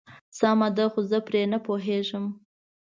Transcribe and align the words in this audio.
سمه 0.39 0.67
ده 0.77 0.85
خو 0.91 0.99
زه 1.09 1.17
پرې 1.27 1.41
نه 1.51 1.57
پوهيږم. 1.65 2.25